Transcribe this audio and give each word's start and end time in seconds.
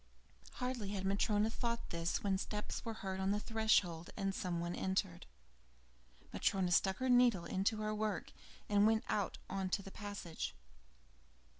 Hardly 0.53 0.89
had 0.93 1.05
Matryona 1.05 1.51
thought 1.51 1.91
this, 1.91 2.23
when 2.23 2.39
steps 2.39 2.83
were 2.83 2.95
heard 3.05 3.19
on 3.19 3.29
the 3.29 3.39
threshold, 3.39 4.09
and 4.17 4.33
some 4.33 4.59
one 4.59 4.73
entered. 4.73 5.27
Matryona 6.33 6.71
stuck 6.71 6.97
her 6.97 7.07
needle 7.07 7.45
into 7.45 7.77
her 7.83 7.93
work 7.93 8.31
and 8.67 8.87
went 8.87 9.03
out 9.09 9.37
into 9.47 9.83
the 9.83 9.91
passage. 9.91 10.55